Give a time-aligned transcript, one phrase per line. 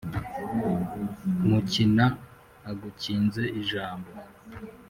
[1.47, 2.05] mukina
[2.69, 4.09] agukinze ijambo